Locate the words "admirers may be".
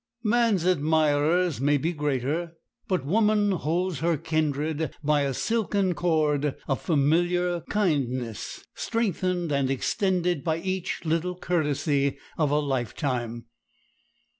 0.65-1.93